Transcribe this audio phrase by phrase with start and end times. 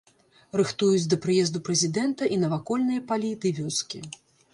[0.59, 3.99] Рыхтуюць да прыезду прэзідэнта і навакольныя палі ды вёскі.